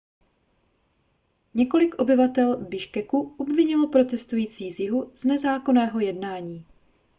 [1.53, 6.65] několik obyvatel biškeku obvinilo protestující z jihu z nezákonného jednání